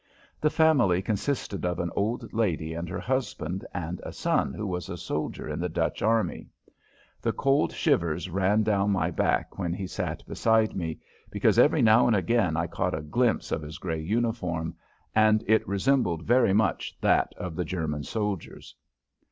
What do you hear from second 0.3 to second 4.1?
The family consisted of an old lady and her husband and